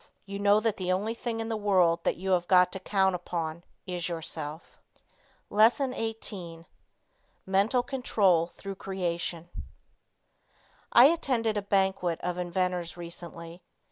You 0.25 0.39
know 0.39 0.59
that 0.59 0.77
the 0.77 0.91
only 0.91 1.13
thing 1.13 1.39
in 1.41 1.47
the 1.49 1.55
world 1.55 2.03
that 2.05 2.15
you 2.15 2.31
have 2.31 2.47
got 2.47 2.71
to 2.71 2.79
count 2.79 3.13
upon 3.13 3.63
is 3.85 4.09
yourself. 4.09 4.79
LESSON 5.51 5.93
XVIII. 5.93 6.65
MENTAL 7.45 7.83
CONTROL 7.83 8.47
THROUGH 8.47 8.75
CREATION 8.79 9.49
I 10.91 11.05
attended 11.05 11.55
a 11.55 11.61
banquet 11.61 12.19
of 12.21 12.39
inventors 12.39 12.97
recently. 12.97 13.61